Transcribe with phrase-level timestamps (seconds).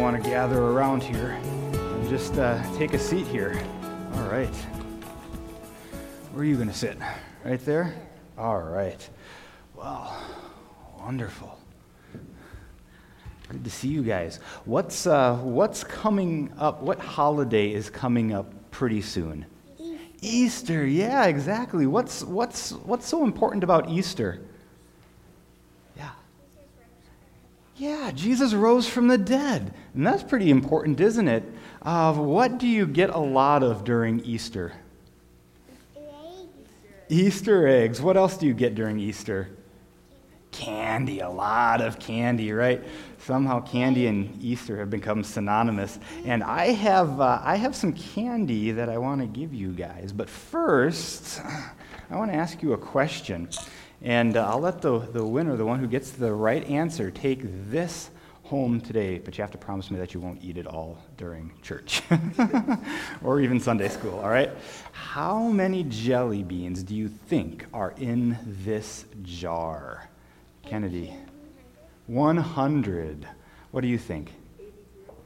[0.00, 1.38] Want to gather around here
[1.72, 3.62] and just uh, take a seat here.
[4.14, 4.54] All right.
[6.32, 6.96] Where are you going to sit?
[7.44, 7.94] Right there?
[8.38, 9.08] All right.
[9.76, 10.20] Well,
[11.00, 11.58] Wonderful.
[13.48, 14.38] Good to see you guys.
[14.64, 16.82] What's, uh, what's coming up?
[16.82, 19.46] What holiday is coming up pretty soon?
[19.78, 19.98] Easter.
[20.20, 20.86] Easter.
[20.86, 21.86] Yeah, exactly.
[21.86, 24.40] What's, what's, what's so important about Easter?
[25.96, 26.10] Yeah.
[27.80, 29.72] Yeah, Jesus rose from the dead.
[29.94, 31.42] And that's pretty important, isn't it?
[31.80, 34.74] Uh, what do you get a lot of during Easter?
[37.08, 38.02] Easter eggs.
[38.02, 39.48] What else do you get during Easter?
[40.50, 42.84] Candy, a lot of candy, right?
[43.20, 45.98] Somehow candy and Easter have become synonymous.
[46.26, 50.12] And I have, uh, I have some candy that I want to give you guys.
[50.12, 51.40] But first,
[52.10, 53.48] I want to ask you a question.
[54.02, 57.40] And uh, I'll let the, the winner, the one who gets the right answer, take
[57.70, 58.10] this
[58.44, 61.52] home today, but you have to promise me that you won't eat it all during
[61.62, 62.02] church
[63.22, 64.50] or even Sunday school, all right?
[64.90, 70.08] How many jelly beans do you think are in this jar?
[70.64, 71.14] Kennedy.
[72.08, 73.28] 100.
[73.70, 74.32] What do you think?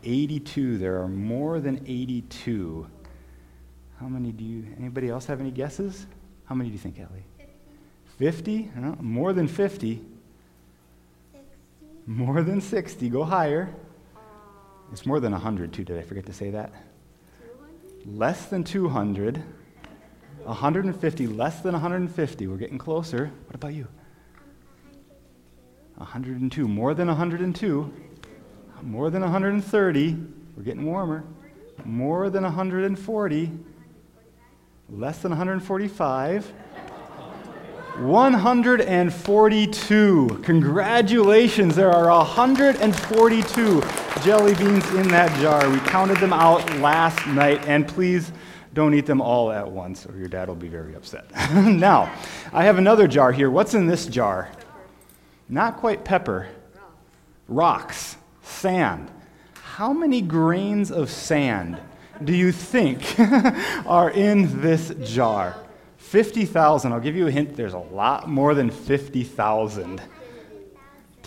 [0.02, 0.76] 82.
[0.76, 2.86] There are more than 82.
[3.98, 6.06] How many do you, anybody else have any guesses?
[6.44, 7.24] How many do you think, Ellie?
[8.18, 8.70] 50?
[8.76, 9.96] No, more than 50.
[9.96, 10.00] 60.
[12.06, 13.08] More than 60.
[13.08, 13.74] Go higher.
[14.14, 14.20] Uh.
[14.92, 15.84] It's more than 100, too.
[15.84, 16.72] Did I forget to say that?
[18.02, 18.18] 200?
[18.18, 19.42] Less than 200.
[20.44, 22.46] 150, less than 150.
[22.46, 23.30] We're getting closer.
[23.46, 23.88] What about you?
[25.96, 26.68] 102.
[26.68, 27.92] More than 102.
[28.82, 30.16] More than 130.
[30.56, 31.24] We're getting warmer.
[31.84, 33.50] More than 140.
[34.90, 36.52] Less than 145.
[37.98, 40.40] 142.
[40.42, 41.76] Congratulations.
[41.76, 43.82] There are 142
[44.22, 45.68] jelly beans in that jar.
[45.70, 48.32] We counted them out last night, and please
[48.72, 51.30] don't eat them all at once, or your dad will be very upset.
[51.54, 52.12] now,
[52.52, 53.48] I have another jar here.
[53.48, 54.50] What's in this jar?
[55.48, 56.48] Not quite pepper.
[57.46, 59.08] Rocks, sand.
[59.62, 61.78] How many grains of sand
[62.24, 63.14] do you think
[63.86, 65.56] are in this jar?
[66.14, 66.92] 50,000.
[66.92, 67.56] I'll give you a hint.
[67.56, 70.00] There's a lot more than 50,000.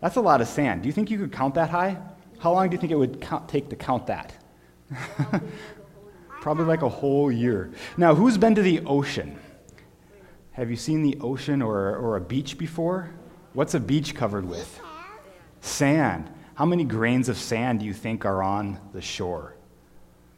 [0.00, 0.82] That's a lot of sand.
[0.82, 1.98] Do you think you could count that high?
[2.38, 4.34] How long do you think it would count, take to count that?
[6.40, 7.72] Probably like a whole year.
[7.96, 9.38] Now, who's been to the ocean?
[10.52, 13.10] Have you seen the ocean or, or a beach before?
[13.52, 14.80] What's a beach covered with?
[15.60, 16.30] Sand.
[16.54, 19.55] How many grains of sand do you think are on the shore?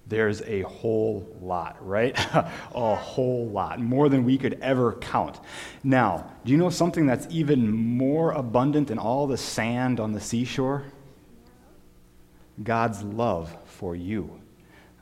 [0.08, 2.16] There's a whole lot, right?
[2.74, 5.38] a whole lot, more than we could ever count.
[5.84, 10.20] Now, do you know something that's even more abundant than all the sand on the
[10.20, 10.84] seashore?
[12.62, 14.40] God's love for you.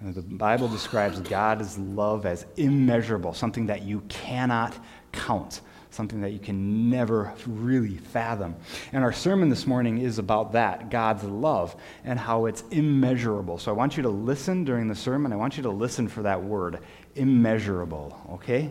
[0.03, 4.77] The Bible describes God's love as immeasurable, something that you cannot
[5.13, 8.55] count, something that you can never really fathom.
[8.93, 13.59] And our sermon this morning is about that God's love and how it's immeasurable.
[13.59, 15.33] So I want you to listen during the sermon.
[15.33, 16.81] I want you to listen for that word,
[17.15, 18.71] immeasurable, okay?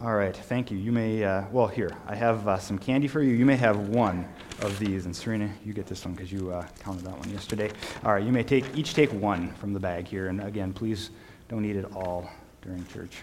[0.00, 0.78] All right, thank you.
[0.78, 3.34] You may, uh, well, here, I have uh, some candy for you.
[3.34, 4.28] You may have one
[4.60, 5.06] of these.
[5.06, 7.70] And Serena, you get this one because you uh, counted that one yesterday.
[8.04, 10.28] All right, you may take each take one from the bag here.
[10.28, 11.10] And again, please
[11.48, 12.30] don't eat it all
[12.62, 13.22] during church.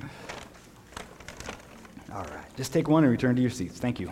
[2.16, 3.78] all right, just take one and return to your seats.
[3.78, 4.10] Thank you.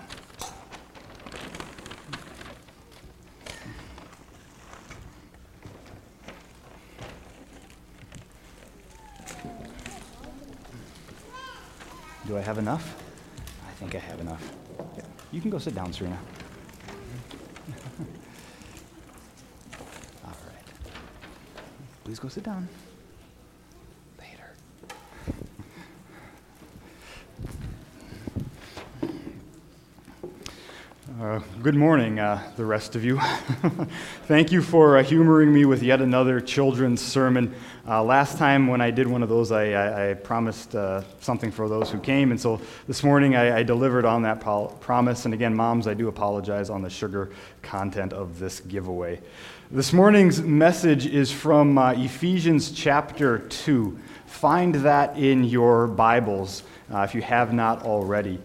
[12.27, 12.95] Do I have enough?
[13.67, 14.53] I think I have enough.
[14.99, 15.05] Yeah.
[15.33, 16.19] You can go sit down, Serena.
[20.27, 20.67] All right.
[22.05, 22.69] Please go sit down.
[31.25, 33.19] Uh, good morning, uh, the rest of you.
[34.27, 37.55] Thank you for uh, humoring me with yet another children's sermon.
[37.89, 41.51] Uh, last time when I did one of those, I, I, I promised uh, something
[41.51, 45.25] for those who came, and so this morning I, I delivered on that pol- promise.
[45.25, 47.31] And again, moms, I do apologize on the sugar
[47.63, 49.19] content of this giveaway.
[49.71, 53.99] This morning's message is from uh, Ephesians chapter 2.
[54.27, 58.39] Find that in your Bibles if you have not already.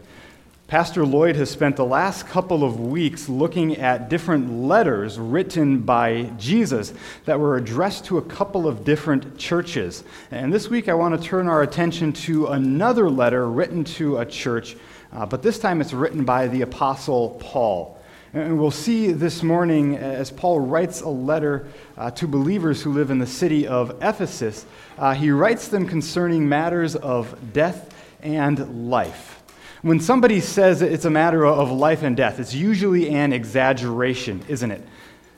[0.70, 6.32] Pastor Lloyd has spent the last couple of weeks looking at different letters written by
[6.38, 6.94] Jesus
[7.26, 10.04] that were addressed to a couple of different churches.
[10.30, 14.28] And this week I want to turn our attention to another letter written to a
[14.28, 14.78] church,
[15.12, 18.00] uh, but this time it's written by the Apostle Paul.
[18.36, 21.68] And we'll see this morning as Paul writes a letter
[21.98, 24.68] uh, to believers who live in the city of Ephesus,
[25.00, 29.42] uh, he writes them concerning matters of death and life.
[29.82, 34.72] When somebody says it's a matter of life and death, it's usually an exaggeration, isn't
[34.72, 34.86] it?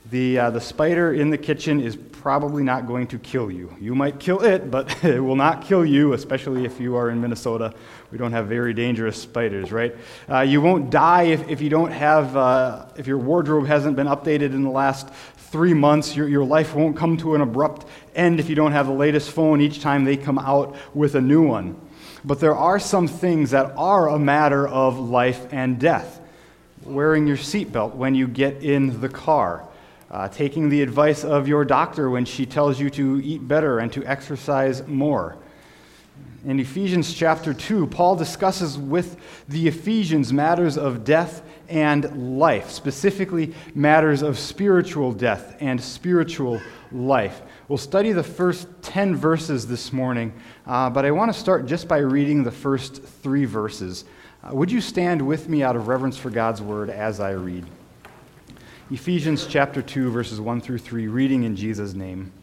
[0.09, 3.71] The, uh, the spider in the kitchen is probably not going to kill you.
[3.79, 7.21] You might kill it, but it will not kill you, especially if you are in
[7.21, 7.75] Minnesota.
[8.11, 9.95] We don't have very dangerous spiders, right?
[10.27, 14.07] Uh, you won't die if, if you don't have, uh, if your wardrobe hasn't been
[14.07, 15.07] updated in the last
[15.51, 16.15] three months.
[16.15, 17.85] Your, your life won't come to an abrupt
[18.15, 21.21] end if you don't have the latest phone each time they come out with a
[21.21, 21.79] new one.
[22.23, 26.19] But there are some things that are a matter of life and death.
[26.83, 29.65] Wearing your seatbelt when you get in the car,
[30.09, 33.91] uh, taking the advice of your doctor when she tells you to eat better and
[33.93, 35.37] to exercise more.
[36.43, 43.53] In Ephesians chapter 2, Paul discusses with the Ephesians matters of death and life, specifically
[43.75, 46.59] matters of spiritual death and spiritual
[46.91, 47.41] life.
[47.71, 50.33] We'll study the first 10 verses this morning,
[50.67, 54.03] uh, but I want to start just by reading the first three verses.
[54.43, 57.65] Uh, would you stand with me out of reverence for God's word as I read?
[58.91, 62.33] Ephesians chapter 2, verses 1 through 3, reading in Jesus' name.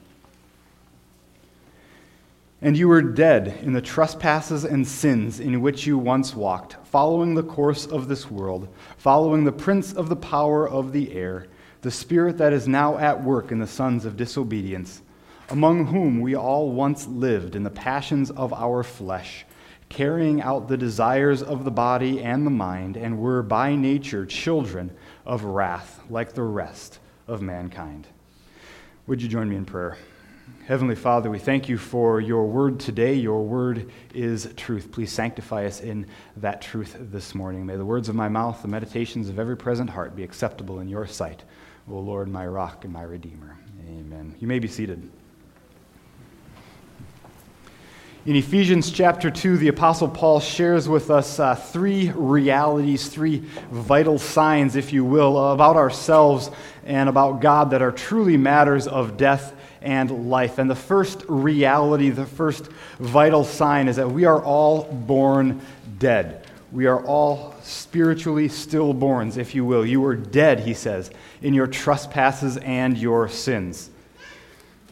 [2.63, 7.35] And you were dead in the trespasses and sins in which you once walked, following
[7.35, 8.67] the course of this world,
[8.97, 11.49] following the prince of the power of the air,
[11.83, 15.03] the spirit that is now at work in the sons of disobedience
[15.51, 19.47] among whom we all once lived in the passions of our flesh,
[19.89, 24.91] carrying out the desires of the body and the mind, and were by nature children
[25.25, 28.07] of wrath, like the rest of mankind.
[29.07, 29.97] Would you join me in prayer?
[30.67, 33.15] Heavenly Father, we thank you for your word today.
[33.15, 34.93] Your word is truth.
[34.93, 36.07] Please sanctify us in
[36.37, 37.65] that truth this morning.
[37.65, 40.89] May the words of my mouth, the meditations of every present heart be acceptable in
[40.89, 41.43] your sight.
[41.91, 43.57] O Lord, my rock and my redeemer.
[43.89, 44.35] Amen.
[44.41, 45.11] You may be seated.
[48.29, 53.39] In Ephesians chapter 2, the Apostle Paul shares with us uh, three realities, three
[53.71, 56.51] vital signs, if you will, about ourselves
[56.85, 60.59] and about God that are truly matters of death and life.
[60.59, 62.67] And the first reality, the first
[63.01, 65.63] vital sign is that we are all born
[65.99, 66.47] dead.
[66.71, 69.87] We are all spiritually stillborns, if you will.
[69.87, 71.11] You were dead, he says,
[71.41, 73.89] in your trespasses and your sins.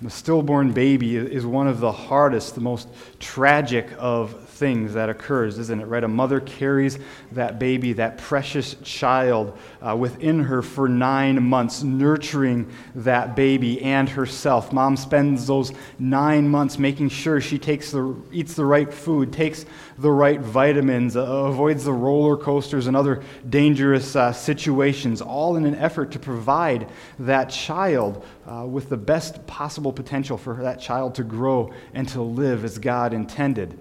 [0.02, 2.87] The stillborn baby is one of the hardest, the most
[3.19, 5.85] tragic of things that occurs, isn't it?
[5.85, 6.03] Right?
[6.03, 6.98] A mother carries
[7.32, 14.08] that baby, that precious child, uh, within her for nine months, nurturing that baby and
[14.08, 14.72] herself.
[14.72, 19.65] Mom spends those nine months making sure she takes the, eats the right food, takes
[19.98, 25.65] the right vitamins, uh, avoids the roller coasters and other dangerous uh, situations, all in
[25.65, 31.15] an effort to provide that child uh, with the best possible potential for that child
[31.15, 33.79] to grow and to live as God intended.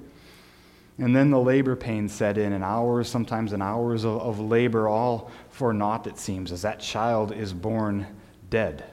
[0.97, 4.87] And then the labor pains set in, and hours, sometimes in hours of, of labor,
[4.87, 8.07] all for naught, it seems, as that child is born
[8.49, 8.85] dead.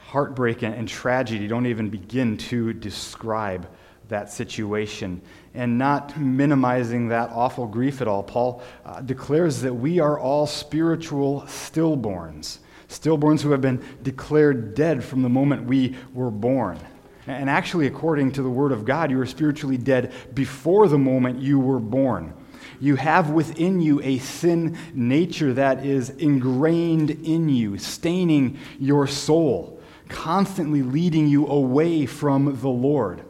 [0.00, 3.68] Heartbreak and, and tragedy don't even begin to describe
[4.08, 5.22] that situation.
[5.54, 10.46] And not minimizing that awful grief at all, Paul uh, declares that we are all
[10.46, 12.58] spiritual stillborns,
[12.90, 16.78] stillborns who have been declared dead from the moment we were born.
[17.26, 21.40] And actually, according to the Word of God, you were spiritually dead before the moment
[21.40, 22.34] you were born.
[22.80, 29.80] You have within you a sin nature that is ingrained in you, staining your soul,
[30.08, 33.22] constantly leading you away from the Lord.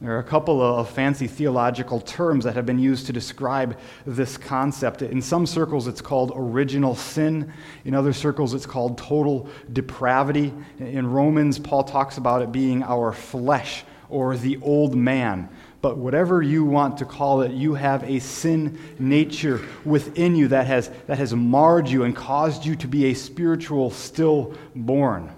[0.00, 4.36] There are a couple of fancy theological terms that have been used to describe this
[4.36, 5.02] concept.
[5.02, 7.52] In some circles, it's called original sin.
[7.84, 10.52] In other circles, it's called total depravity.
[10.78, 15.48] In Romans, Paul talks about it being our flesh or the old man.
[15.80, 20.66] But whatever you want to call it, you have a sin nature within you that
[20.66, 25.30] has, that has marred you and caused you to be a spiritual stillborn.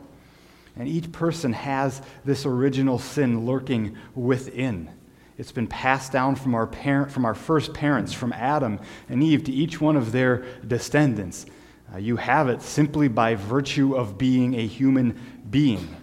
[0.77, 4.91] And each person has this original sin lurking within.
[5.39, 9.45] It's been passed down from our, parent, from our first parents, from Adam and Eve,
[9.45, 11.47] to each one of their descendants.
[11.93, 15.19] Uh, you have it simply by virtue of being a human
[15.51, 15.95] being.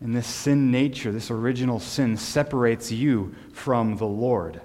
[0.00, 4.60] And this sin nature, this original sin, separates you from the Lord.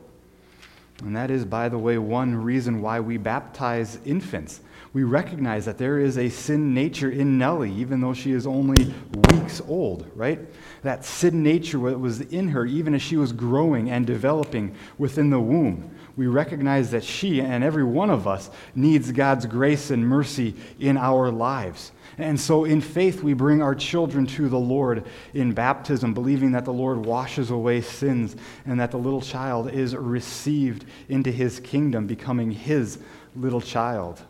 [1.01, 4.62] And that is, by the way, one reason why we baptize infants.
[4.91, 8.91] We recognize that there is a sin nature in Nellie, even though she is only
[9.31, 10.39] weeks old, right?
[10.81, 15.39] That sin nature was in her even as she was growing and developing within the
[15.39, 15.91] womb.
[16.17, 20.98] We recognize that she and every one of us needs God's grace and mercy in
[20.98, 21.91] our lives.
[22.17, 25.05] And so, in faith, we bring our children to the Lord
[25.36, 29.96] in baptism, believing that the Lord washes away sins and that the little child is
[29.96, 32.98] received into his kingdom, becoming his
[33.36, 34.22] little child.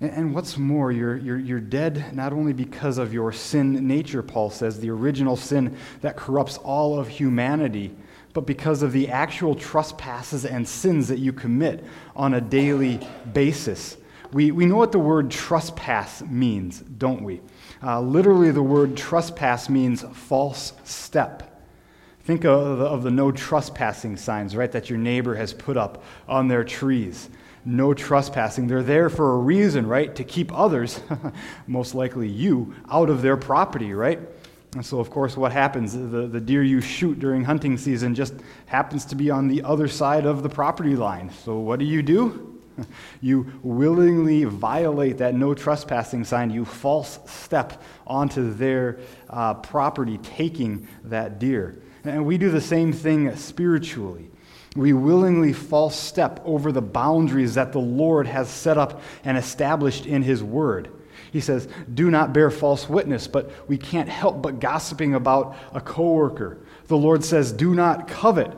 [0.00, 4.50] And what's more, you're, you're, you're dead not only because of your sin nature, Paul
[4.50, 7.96] says, the original sin that corrupts all of humanity,
[8.32, 13.00] but because of the actual trespasses and sins that you commit on a daily
[13.32, 13.96] basis.
[14.32, 17.40] We, we know what the word trespass means, don't we?
[17.82, 21.64] Uh, literally, the word trespass means false step.
[22.22, 26.04] Think of the, of the no trespassing signs, right, that your neighbor has put up
[26.28, 27.30] on their trees.
[27.64, 28.66] No trespassing.
[28.66, 30.14] They're there for a reason, right?
[30.14, 31.00] To keep others,
[31.66, 34.20] most likely you, out of their property, right?
[34.74, 35.94] And so, of course, what happens?
[35.94, 38.34] The, the deer you shoot during hunting season just
[38.66, 41.30] happens to be on the other side of the property line.
[41.30, 42.44] So, what do you do?
[43.20, 46.50] You willingly violate that no trespassing sign.
[46.50, 51.82] You false step onto their uh, property, taking that deer.
[52.04, 54.30] And we do the same thing spiritually.
[54.76, 60.06] We willingly false step over the boundaries that the Lord has set up and established
[60.06, 60.90] in His Word.
[61.32, 65.80] He says, Do not bear false witness, but we can't help but gossiping about a
[65.80, 66.58] coworker.
[66.86, 68.56] The Lord says, Do not covet.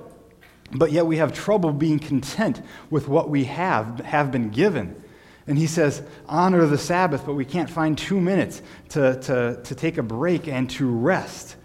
[0.72, 5.02] But yet we have trouble being content with what we have, have been given.
[5.46, 9.74] And he says, honor the Sabbath, but we can't find two minutes to, to, to
[9.74, 11.56] take a break and to rest.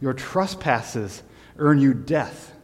[0.00, 1.22] Your trespasses
[1.58, 2.54] earn you death.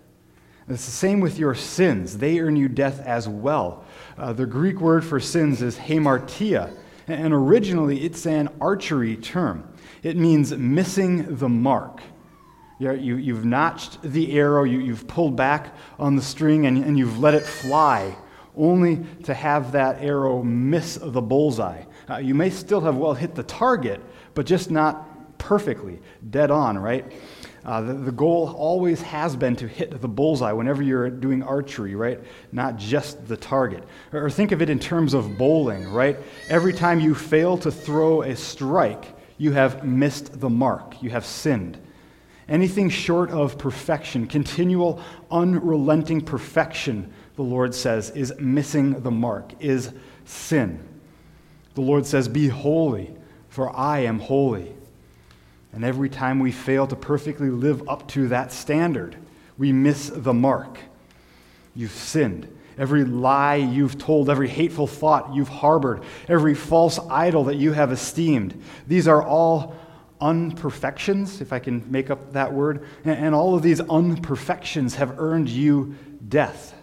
[0.69, 3.85] It's the same with your sins, they earn you death as well.
[4.17, 9.67] Uh, the Greek word for sins is hamartia, and originally it's an archery term.
[10.03, 12.03] It means missing the mark.
[12.79, 16.97] You, you, have notched the arrow, you, have pulled back on the string, and, and
[16.97, 18.15] you've let it fly,
[18.57, 21.83] only to have that arrow miss the bullseye.
[22.09, 24.01] Uh, you may still have well hit the target,
[24.35, 27.13] but just not perfectly, dead on, right?
[27.69, 31.95] Uh, the, the, goal always has been to hit the bullseye whenever you're doing archery,
[31.95, 32.19] right?
[32.51, 33.85] Not just the target.
[34.11, 36.17] Or, or think of it in terms of bowling, right?
[36.49, 41.27] Every time you fail to throw a strike, you have missed the mark, you have
[41.27, 41.79] sinned.
[42.49, 49.93] Anything short of perfection, continual, unrelenting perfection, the Lord says, is missing the mark, is
[50.25, 50.83] sin.
[51.75, 53.15] The Lord says, Be holy,
[53.51, 54.75] for I am holy.
[55.73, 59.17] And every time we fail to perfectly live up to that standard,
[59.57, 60.79] we miss the mark.
[61.75, 62.55] You've sinned.
[62.79, 67.91] Every lie you've told, every hateful thought you've harbored, every false idol that you have
[67.91, 69.75] esteemed, these are all
[70.21, 75.49] unperfections, if I can make up that word, and all of these unperfections have earned
[75.49, 75.97] you
[76.29, 76.75] death.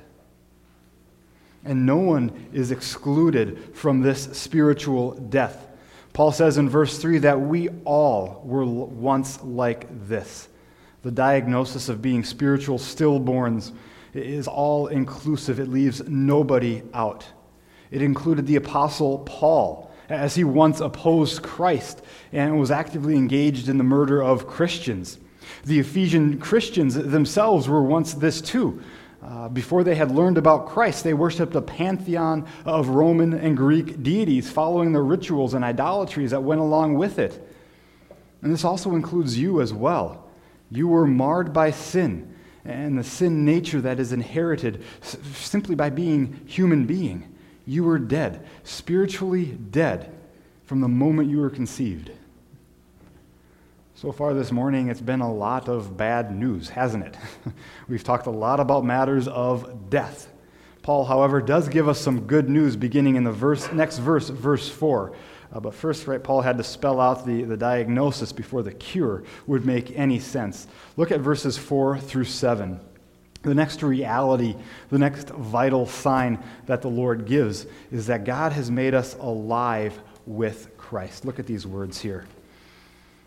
[1.64, 5.68] And no one is excluded from this spiritual death.
[6.16, 10.48] Paul says in verse 3 that we all were once like this.
[11.02, 13.74] The diagnosis of being spiritual stillborns
[14.14, 17.26] is all inclusive, it leaves nobody out.
[17.92, 23.78] It included the Apostle Paul as he once opposed Christ and was actively engaged in
[23.78, 25.20] the murder of Christians.
[25.66, 28.82] The Ephesian Christians themselves were once this too.
[29.26, 34.04] Uh, before they had learned about Christ, they worshiped a pantheon of Roman and Greek
[34.04, 37.42] deities, following the rituals and idolatries that went along with it.
[38.44, 40.30] And this also includes you as well.
[40.70, 46.42] You were marred by sin and the sin nature that is inherited simply by being
[46.46, 47.36] human being.
[47.66, 50.16] You were dead, spiritually dead,
[50.66, 52.12] from the moment you were conceived.
[53.98, 57.16] So far this morning, it's been a lot of bad news, hasn't it?
[57.88, 60.34] We've talked a lot about matters of death.
[60.82, 64.68] Paul, however, does give us some good news beginning in the verse, next verse, verse
[64.68, 65.14] 4.
[65.54, 69.24] Uh, but first, right, Paul had to spell out the, the diagnosis before the cure
[69.48, 70.68] would make any sense.
[70.98, 72.82] Look at verses 4 through 7.
[73.44, 74.58] The next reality,
[74.90, 79.98] the next vital sign that the Lord gives is that God has made us alive
[80.26, 81.24] with Christ.
[81.24, 82.26] Look at these words here.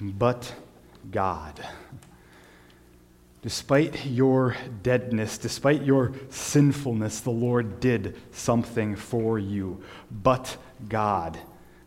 [0.00, 0.54] But
[1.10, 1.60] God
[3.40, 9.80] Despite your deadness, despite your sinfulness, the Lord did something for you.
[10.10, 10.56] But
[10.88, 11.38] God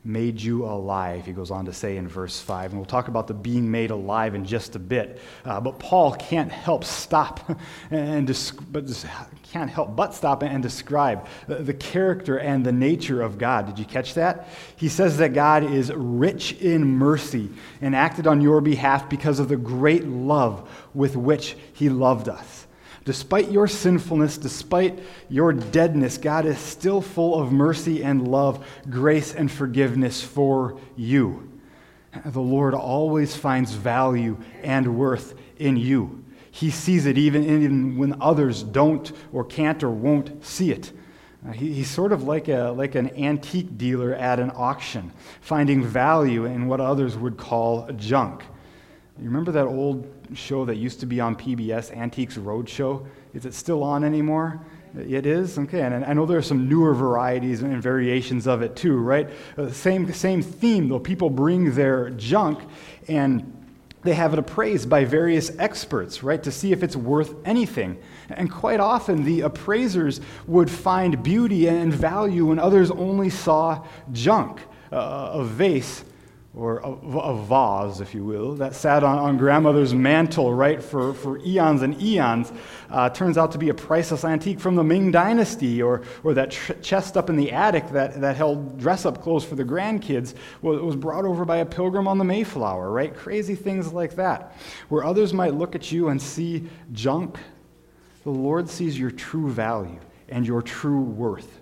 [0.03, 2.71] made you alive, he goes on to say in verse 5.
[2.71, 5.21] And we'll talk about the being made alive in just a bit.
[5.45, 7.51] Uh, but Paul can't help stop
[7.91, 8.27] and
[8.71, 9.05] but
[9.51, 13.67] can't help but stop and describe the character and the nature of God.
[13.67, 14.47] Did you catch that?
[14.75, 17.49] He says that God is rich in mercy
[17.81, 22.65] and acted on your behalf because of the great love with which he loved us.
[23.03, 29.33] Despite your sinfulness, despite your deadness, God is still full of mercy and love, grace
[29.33, 31.49] and forgiveness for you.
[32.25, 36.23] The Lord always finds value and worth in you.
[36.51, 40.91] He sees it even, even when others don't or can't or won't see it.
[41.47, 45.83] Uh, he, he's sort of like, a, like an antique dealer at an auction, finding
[45.83, 48.43] value in what others would call junk.
[49.19, 53.05] You remember that old show that used to be on PBS, Antiques Roadshow?
[53.33, 54.61] Is it still on anymore?
[54.95, 55.57] It is?
[55.57, 59.29] Okay, and I know there are some newer varieties and variations of it too, right?
[59.57, 60.99] Uh, same, same theme, though.
[60.99, 62.59] People bring their junk
[63.07, 63.57] and
[64.03, 67.99] they have it appraised by various experts, right, to see if it's worth anything.
[68.29, 74.59] And quite often, the appraisers would find beauty and value when others only saw junk.
[74.91, 76.03] Uh, a vase
[76.53, 81.13] or a, a, vase, if you will, that sat on, on grandmother's mantle, right, for,
[81.13, 82.51] for eons and eons,
[82.89, 86.51] uh, turns out to be a priceless antique from the Ming Dynasty, or, or that
[86.51, 90.35] tr- chest up in the attic that, that held dress up clothes for the grandkids
[90.61, 93.15] was, was brought over by a pilgrim on the Mayflower, right?
[93.15, 94.57] Crazy things like that.
[94.89, 97.37] Where others might look at you and see junk,
[98.23, 101.60] the Lord sees your true value and your true worth.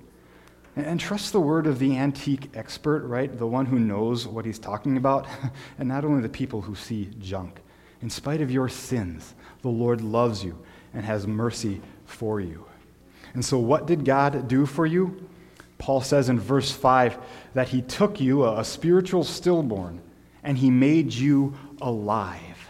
[0.80, 3.36] And trust the word of the antique expert, right?
[3.38, 5.28] The one who knows what he's talking about,
[5.80, 7.60] and not only the people who see junk.
[8.02, 10.58] In spite of your sins, the Lord loves you
[10.94, 12.66] and has mercy for you.
[13.34, 15.30] And so, what did God do for you?
[15.78, 17.18] Paul says in verse 5
[17.54, 20.02] that he took you, a spiritual stillborn,
[20.44, 22.70] and he made you alive.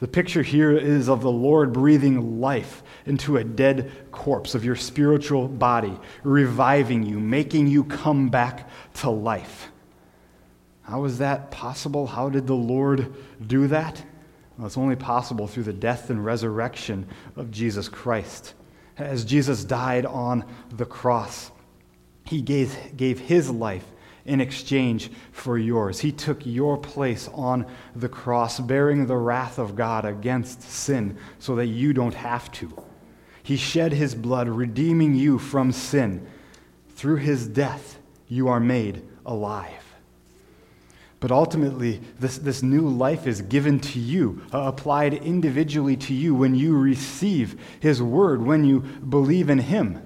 [0.00, 4.76] The picture here is of the Lord breathing life into a dead corpse of your
[4.76, 9.70] spiritual body, reviving you, making you come back to life.
[10.82, 12.06] How is that possible?
[12.06, 13.12] How did the Lord
[13.46, 14.02] do that?
[14.56, 18.54] Well, it's only possible through the death and resurrection of Jesus Christ.
[18.96, 21.50] As Jesus died on the cross,
[22.24, 23.84] he gave, gave his life
[24.24, 25.98] in exchange for yours.
[25.98, 31.56] He took your place on the cross, bearing the wrath of God against sin so
[31.56, 32.72] that you don't have to.
[33.42, 36.26] He shed his blood, redeeming you from sin.
[36.90, 37.98] Through his death,
[38.28, 39.84] you are made alive.
[41.20, 46.34] But ultimately, this, this new life is given to you, uh, applied individually to you
[46.34, 50.02] when you receive his word, when you believe in him.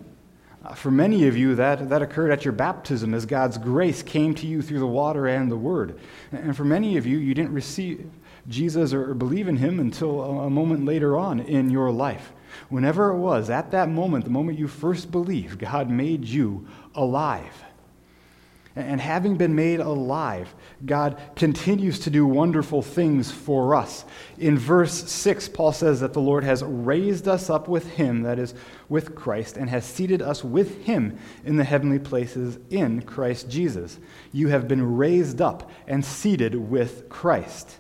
[0.64, 4.35] Uh, for many of you, that, that occurred at your baptism as God's grace came
[4.35, 6.01] to you through the water and the word.
[6.33, 8.11] And for many of you, you didn't receive
[8.49, 12.33] Jesus or believe in him until a, a moment later on in your life.
[12.69, 17.64] Whenever it was, at that moment, the moment you first believed, God made you alive.
[18.77, 20.53] And having been made alive,
[20.85, 24.05] God continues to do wonderful things for us.
[24.37, 28.40] In verse 6, Paul says that the Lord has raised us up with him, that
[28.40, 28.53] is,
[28.88, 34.01] with Christ, and has seated us with him in the heavenly places in Christ Jesus.
[34.33, 37.79] You have been raised up and seated with Christ.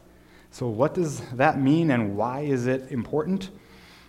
[0.52, 3.50] So, what does that mean and why is it important?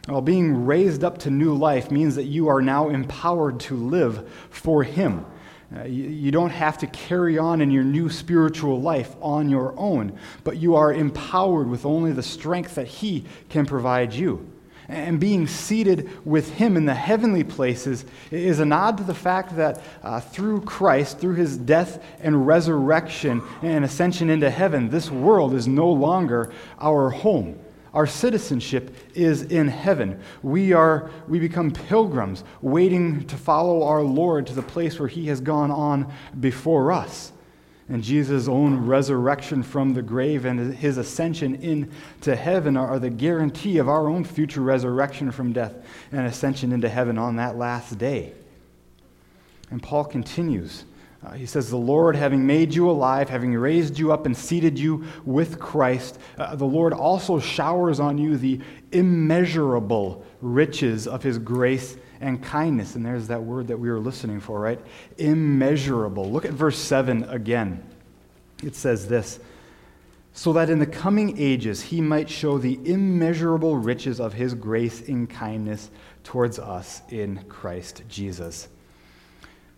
[0.07, 4.29] Well, being raised up to new life means that you are now empowered to live
[4.51, 5.25] for Him.
[5.75, 9.73] Uh, you, you don't have to carry on in your new spiritual life on your
[9.77, 14.47] own, but you are empowered with only the strength that He can provide you.
[14.87, 19.55] And being seated with him in the heavenly places is a nod to the fact
[19.55, 25.55] that uh, through Christ, through his death and resurrection and ascension into heaven, this world
[25.55, 27.59] is no longer our home.
[27.95, 30.21] Our citizenship is in heaven.
[30.43, 35.25] We, are, we become pilgrims waiting to follow our Lord to the place where he
[35.27, 37.31] has gone on before us
[37.87, 43.77] and Jesus' own resurrection from the grave and his ascension into heaven are the guarantee
[43.77, 45.75] of our own future resurrection from death
[46.11, 48.33] and ascension into heaven on that last day.
[49.69, 50.85] And Paul continues.
[51.25, 54.77] Uh, he says, The Lord, having made you alive, having raised you up and seated
[54.77, 58.59] you with Christ, uh, the Lord also showers on you the
[58.91, 62.95] immeasurable riches of his grace and kindness.
[62.95, 64.79] And there's that word that we were listening for, right?
[65.17, 66.31] Immeasurable.
[66.31, 67.83] Look at verse 7 again.
[68.63, 69.39] It says this
[70.37, 75.07] so that in the coming ages he might show the immeasurable riches of his grace
[75.07, 75.89] and kindness
[76.25, 78.67] towards us in Christ Jesus.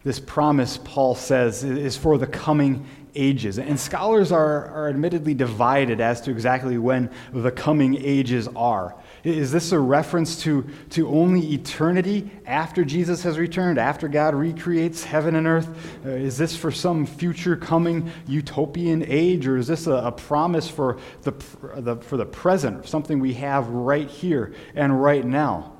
[0.07, 3.59] This promise, Paul says, is for the coming ages.
[3.59, 8.95] And scholars are, are admittedly divided as to exactly when the coming ages are.
[9.25, 15.03] Is this a reference to, to only eternity after Jesus has returned, after God recreates
[15.03, 15.67] heaven and earth?
[16.05, 20.69] Uh, is this for some future coming utopian age, or is this a, a promise
[20.69, 21.33] for the,
[21.81, 25.76] the, for the present, something we have right here and right now?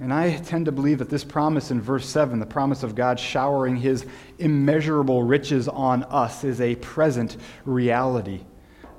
[0.00, 3.20] And I tend to believe that this promise in verse 7, the promise of God
[3.20, 4.04] showering his
[4.38, 8.40] immeasurable riches on us, is a present reality.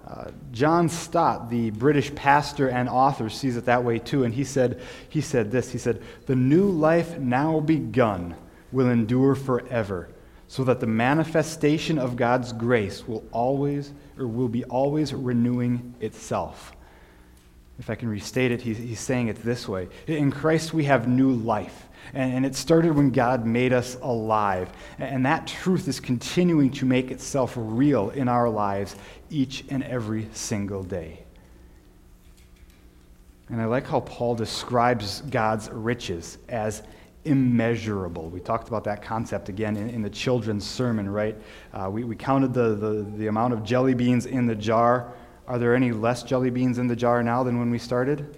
[0.07, 4.43] Uh, John Stott, the British pastor and author, sees it that way too, and he
[4.43, 8.35] said, he said this He said, The new life now begun
[8.71, 10.09] will endure forever,
[10.47, 16.74] so that the manifestation of God's grace will always, or will be always renewing itself.
[17.77, 21.31] If I can restate it, he's, saying it this way In Christ we have new
[21.31, 21.87] life.
[22.13, 24.69] And, it started when God made us alive.
[24.99, 28.95] And that truth is continuing to make itself real in our lives
[29.29, 31.23] each and every single day.
[33.49, 36.83] And I like how Paul describes God's riches as
[37.25, 38.29] immeasurable.
[38.29, 41.35] We talked about that concept again in, in the children's sermon, right?
[41.73, 45.11] Uh, we, we counted the, the, the amount of jelly beans in the jar.
[45.47, 48.35] Are there any less jelly beans in the jar now than when we started?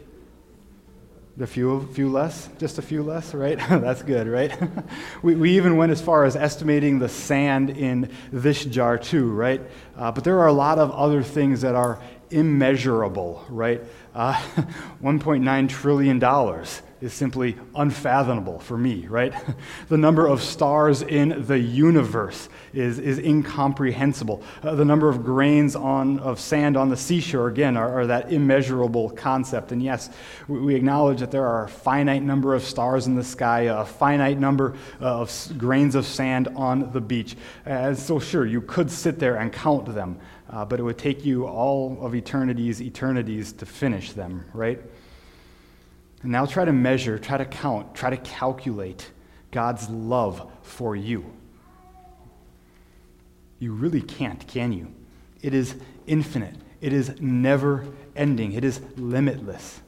[1.39, 2.49] A few, few less?
[2.57, 3.57] Just a few less, right?
[3.69, 4.51] That's good, right?
[5.21, 9.61] we, we even went as far as estimating the sand in this jar, too, right?
[9.95, 13.81] Uh, but there are a lot of other things that are immeasurable, right?
[14.15, 14.33] Uh,
[15.03, 16.19] $1.9 trillion
[16.99, 19.33] is simply unfathomable for me, right?
[19.89, 24.41] the number of stars in the universe is, is incomprehensible.
[24.63, 28.31] Uh, the number of grains on, of sand on the seashore, again, are, are that
[28.31, 29.71] immeasurable concept.
[29.71, 30.09] And yes,
[30.47, 33.85] we, we, acknowledge that there are a finite number of stars in the sky, a
[33.85, 37.35] finite number of grains of sand on the beach.
[37.65, 41.25] And so, sure, you could sit there and count them, uh, but it would take
[41.25, 44.81] you all of eternity's eternities to finish them, right?
[46.27, 49.11] And now try to measure, try to count, try to calculate
[49.49, 51.31] God's love for you.
[53.59, 54.93] You really can't, can you?
[55.41, 59.79] It is infinite, it is never ending, it is limitless.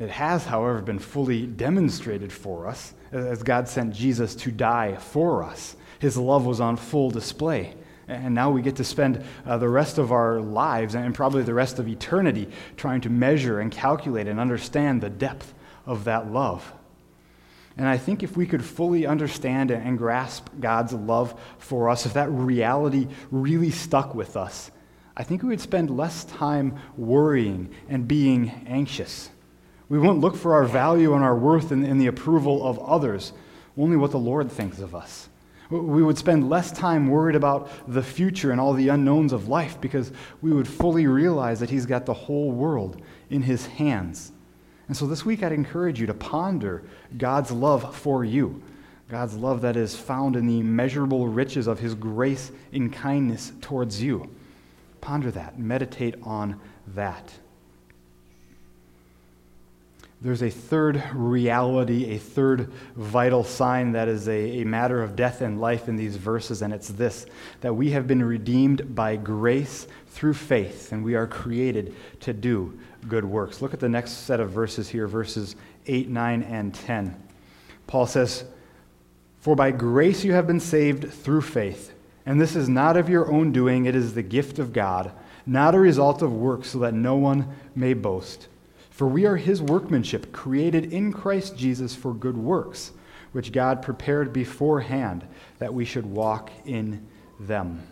[0.00, 5.44] It has, however, been fully demonstrated for us as God sent Jesus to die for
[5.44, 5.76] us.
[6.00, 7.76] His love was on full display.
[8.08, 11.54] And now we get to spend uh, the rest of our lives and probably the
[11.54, 15.54] rest of eternity trying to measure and calculate and understand the depth
[15.86, 16.72] of that love.
[17.76, 22.14] And I think if we could fully understand and grasp God's love for us, if
[22.14, 24.70] that reality really stuck with us,
[25.16, 29.30] I think we would spend less time worrying and being anxious.
[29.88, 33.32] We won't look for our value and our worth in, in the approval of others,
[33.76, 35.28] only what the Lord thinks of us.
[35.72, 39.80] We would spend less time worried about the future and all the unknowns of life
[39.80, 44.32] because we would fully realize that He's got the whole world in His hands.
[44.88, 46.82] And so this week, I'd encourage you to ponder
[47.16, 48.62] God's love for you,
[49.08, 54.02] God's love that is found in the immeasurable riches of His grace and kindness towards
[54.02, 54.28] you.
[55.00, 57.32] Ponder that, meditate on that
[60.22, 65.40] there's a third reality, a third vital sign that is a, a, matter of death
[65.40, 67.26] and life in these verses, and it's this
[67.60, 72.78] that we have been redeemed by grace through faith, and we are created to do
[73.08, 73.60] good works.
[73.60, 75.56] Look at the next set of verses here, verses
[75.88, 77.20] 8, 9, and 10.
[77.88, 78.44] Paul says,
[79.40, 81.92] For by grace you have been saved through faith,
[82.24, 85.10] and this is not of your own doing, it is the gift of God,
[85.46, 88.46] not a result of works, so that no one may boast.
[88.92, 92.92] For we are his workmanship, created in Christ Jesus for good works,
[93.32, 95.26] which God prepared beforehand
[95.58, 97.06] that we should walk in
[97.40, 97.82] them.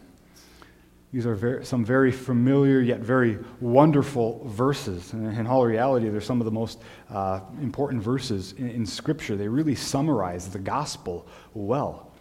[1.10, 5.14] These are very, some very familiar yet very wonderful verses.
[5.14, 9.36] And in all reality, they're some of the most uh, important verses in, in Scripture.
[9.36, 12.12] They really summarize the gospel well.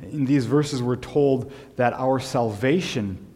[0.00, 3.26] In these verses, we're told that our salvation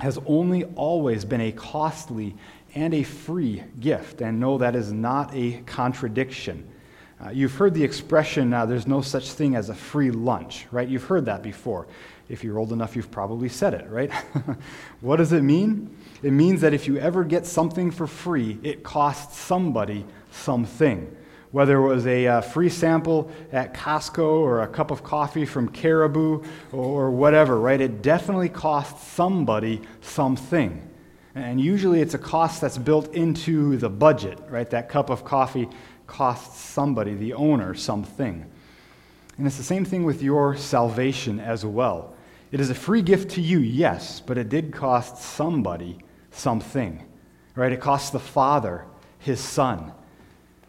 [0.00, 2.34] has only always been a costly
[2.74, 4.20] and a free gift.
[4.20, 6.68] And no, that is not a contradiction.
[7.24, 10.86] Uh, you've heard the expression, uh, there's no such thing as a free lunch, right?
[10.88, 11.88] You've heard that before.
[12.28, 14.12] If you're old enough, you've probably said it, right?
[15.00, 15.96] what does it mean?
[16.22, 21.14] It means that if you ever get something for free, it costs somebody something.
[21.50, 25.70] Whether it was a uh, free sample at Costco or a cup of coffee from
[25.70, 27.80] Caribou or whatever, right?
[27.80, 30.87] It definitely costs somebody something.
[31.34, 34.68] And usually it's a cost that's built into the budget, right?
[34.70, 35.68] That cup of coffee
[36.06, 38.44] costs somebody, the owner, something.
[39.36, 42.14] And it's the same thing with your salvation as well.
[42.50, 45.98] It is a free gift to you, yes, but it did cost somebody
[46.30, 47.04] something,
[47.54, 47.72] right?
[47.72, 48.84] It cost the Father
[49.18, 49.92] his Son.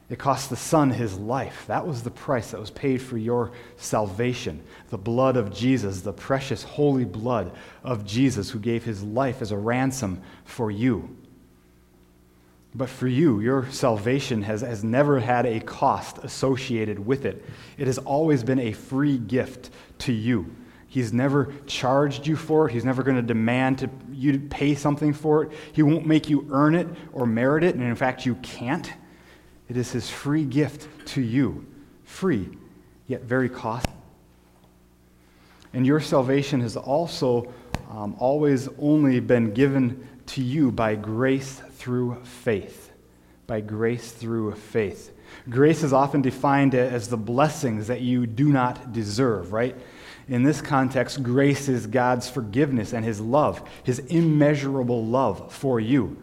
[0.10, 1.65] It cost the Son his life.
[1.67, 4.63] That was the price that was paid for your salvation.
[4.89, 7.52] The blood of Jesus, the precious, holy blood
[7.84, 11.15] of Jesus, who gave his life as a ransom for you.
[12.74, 17.45] But for you, your salvation has, has never had a cost associated with it.
[17.78, 19.69] It has always been a free gift
[20.00, 20.56] to you.
[20.88, 22.74] He's never charged you for it.
[22.74, 25.52] He's never going to demand to, you to pay something for it.
[25.72, 27.76] He won't make you earn it or merit it.
[27.76, 28.91] And in fact, you can't.
[29.69, 31.65] It is his free gift to you.
[32.03, 32.49] Free,
[33.08, 33.93] yet very costly.
[35.73, 37.53] And your salvation has also
[37.91, 42.91] um, always only been given to you by grace through faith.
[43.45, 45.12] By grace through faith.
[45.49, 49.75] Grace is often defined as the blessings that you do not deserve, right?
[50.27, 56.17] In this context, grace is God's forgiveness and his love, his immeasurable love for you.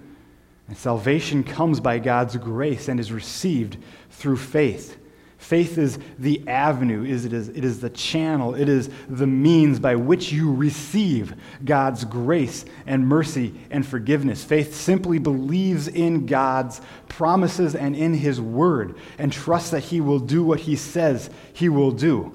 [0.69, 3.77] And salvation comes by God's grace and is received
[4.11, 4.99] through faith.
[5.39, 9.95] Faith is the avenue, it is, it is the channel, it is the means by
[9.95, 14.43] which you receive God's grace and mercy and forgiveness.
[14.43, 20.19] Faith simply believes in God's promises and in His word and trusts that He will
[20.19, 22.33] do what He says He will do.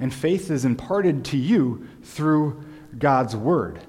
[0.00, 2.64] And faith is imparted to you through
[2.98, 3.80] God's word.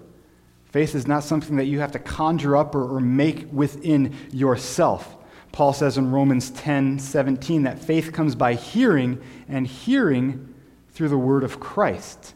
[0.71, 5.17] Faith is not something that you have to conjure up or, or make within yourself.
[5.51, 10.53] Paul says in Romans 10 17 that faith comes by hearing, and hearing
[10.91, 12.33] through the word of Christ.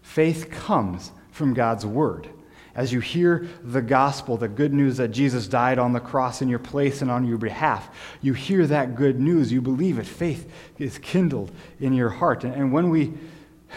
[0.00, 2.28] Faith comes from God's word.
[2.74, 6.48] As you hear the gospel, the good news that Jesus died on the cross in
[6.48, 7.90] your place and on your behalf,
[8.22, 10.06] you hear that good news, you believe it.
[10.06, 12.44] Faith is kindled in your heart.
[12.44, 13.12] And when we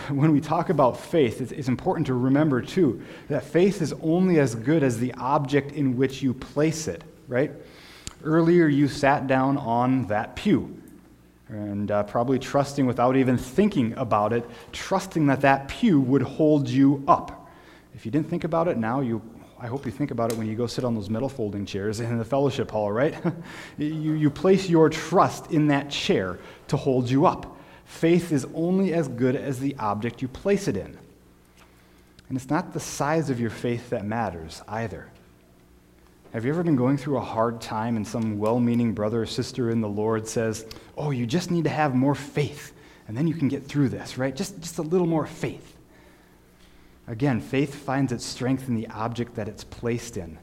[0.09, 4.39] when we talk about faith, it's, it's, important to remember, too, that faith is only
[4.39, 7.51] as good as the object in which you place it, right?
[8.23, 10.81] Earlier, you sat down on that pew,
[11.47, 16.67] and uh, probably trusting without even thinking about it, trusting that that pew would hold
[16.67, 17.49] you up.
[17.93, 19.21] If you didn't think about it, now you
[19.57, 22.01] I hope you think about it when you go sit on those metal folding chairs
[22.01, 23.15] in the fellowship hall, right?
[23.77, 27.54] you, you place your trust in that chair to hold you up.
[27.85, 30.97] Faith is only as good as the object you place it in.
[32.27, 35.09] And it's not the size of your faith that matters either.
[36.33, 39.25] Have you ever been going through a hard time and some well meaning brother or
[39.25, 40.65] sister in the Lord says,
[40.97, 42.73] Oh, you just need to have more faith,
[43.07, 44.35] and then you can get through this, right?
[44.35, 45.77] Just, just a little more faith.
[47.07, 50.39] Again, faith finds its strength in the object that it's placed in.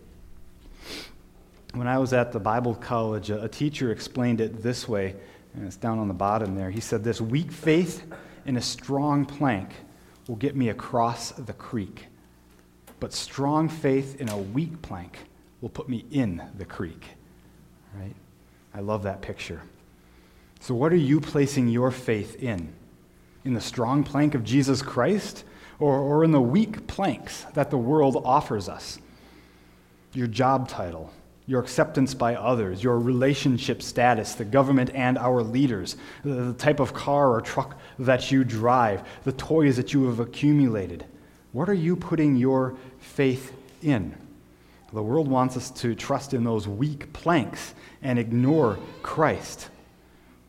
[1.75, 5.17] When I was at the Bible college, a, a teacher explained it this way,
[5.55, 6.71] and it's down on the bottom there.
[6.71, 8.05] He said, This weak faith
[8.47, 9.71] in a strong plank
[10.29, 12.07] will get me across the creek,
[13.01, 15.19] but strong faith in a weak plank
[15.61, 17.05] will put me in the creek.
[17.95, 18.15] Right?
[18.75, 19.63] I love that picture.
[20.61, 22.73] So, what are you placing your faith in?
[23.45, 25.45] In the strong plank of Jesus Christ
[25.81, 28.99] or, or in the weak planks that the world offers us?
[30.15, 31.13] Your job title,
[31.47, 36.95] your acceptance by others, your relationship status, the government and our leaders, the type of
[36.95, 41.05] car or truck that you drive, the toys that you have accumulated.
[41.53, 43.53] What are you putting your faith
[43.83, 44.17] in?
[44.93, 49.69] The world wants us to trust in those weak planks and ignore Christ.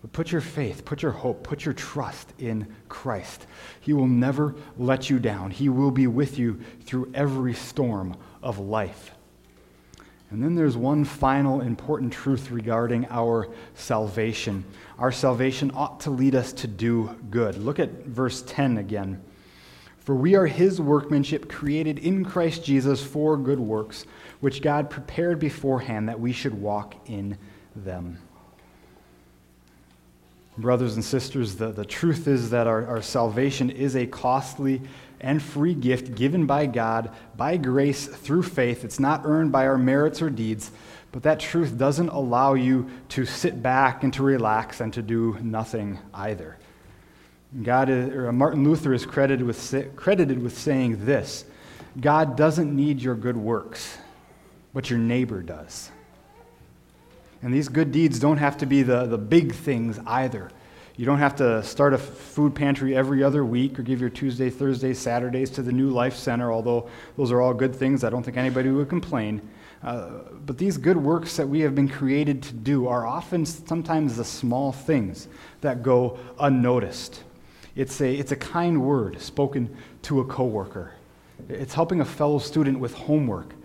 [0.01, 3.47] But put your faith, put your hope, put your trust in Christ.
[3.79, 5.49] He will never let you down.
[5.49, 9.11] He will be with you through every storm of life.
[10.33, 14.65] And then there's one final important truth regarding our salvation.
[14.97, 17.55] Our salvation ought to lead us to do good.
[17.59, 19.21] Look at verse 10 again.
[19.99, 24.07] For we are his workmanship, created in Christ Jesus for good works,
[24.39, 27.37] which God prepared beforehand that we should walk in
[27.75, 28.17] them.
[30.57, 34.81] Brothers and sisters, the, the truth is that our, our salvation is a costly
[35.23, 38.83] and free gift given by God by grace through faith.
[38.83, 40.69] It's not earned by our merits or deeds,
[41.11, 45.37] but that truth doesn't allow you to sit back and to relax and to do
[45.41, 46.57] nothing either.
[47.61, 51.45] God is, or Martin Luther is credited with, credited with saying this
[51.99, 53.97] God doesn't need your good works,
[54.73, 55.89] but your neighbor does.
[57.41, 60.49] And these good deeds don't have to be the, the big things either.
[60.95, 64.51] You don't have to start a food pantry every other week or give your Tuesday,
[64.51, 68.03] Thursday, Saturdays to the New Life Center, although those are all good things.
[68.03, 69.41] I don't think anybody would complain.
[69.81, 74.17] Uh, but these good works that we have been created to do are often sometimes
[74.17, 75.29] the small things
[75.61, 77.23] that go unnoticed.
[77.75, 80.93] It's a, it's a kind word spoken to a coworker.
[81.49, 83.55] It's helping a fellow student with homework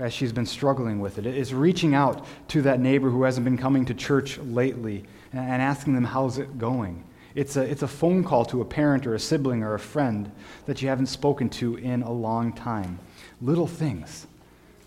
[0.00, 1.26] as she's been struggling with it.
[1.26, 5.94] It's reaching out to that neighbor who hasn't been coming to church lately and asking
[5.94, 7.04] them, How's it going?
[7.34, 10.30] It's a, it's a phone call to a parent or a sibling or a friend
[10.66, 12.98] that you haven't spoken to in a long time.
[13.40, 14.26] Little things,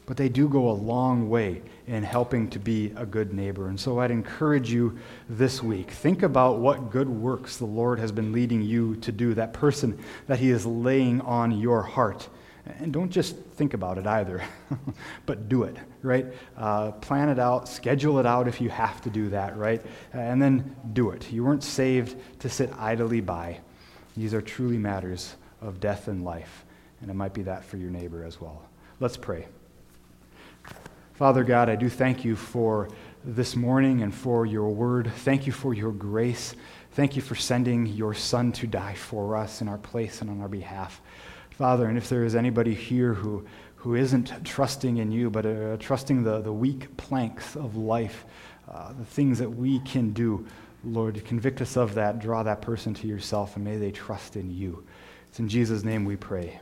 [0.06, 3.68] but they do go a long way in helping to be a good neighbor.
[3.68, 4.98] And so I'd encourage you
[5.30, 9.34] this week think about what good works the Lord has been leading you to do,
[9.36, 12.28] that person that He is laying on your heart
[12.66, 14.44] and don't just think about it either,
[15.26, 16.26] but do it, right?
[16.58, 19.82] Uh, plan it out, schedule it out if you have to do that, right?
[20.14, 21.32] And then do it.
[21.32, 23.60] You weren't saved to sit idly by.
[24.16, 26.66] These are truly matters of death and life,
[27.02, 28.64] and it might be that for your neighbor as well.
[29.00, 29.48] Let's pray.
[31.14, 32.90] Father God, I do thank you for
[33.24, 35.12] this morning and for your word.
[35.18, 36.56] Thank you for your grace.
[36.94, 40.42] Thank you for sending your Son to die for us in our place and on
[40.42, 41.00] our behalf.
[41.52, 43.46] Father, and if there is anybody here who,
[43.82, 48.26] who isn't trusting in you, but uh, trusting the, the weak planks of life,
[48.70, 50.46] uh, the things that we can do,
[50.84, 54.52] Lord, convict us of that, draw that person to yourself, and may they trust in
[54.52, 54.86] you.
[55.30, 56.60] It's in Jesus' name we pray.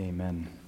[0.00, 0.59] Amen.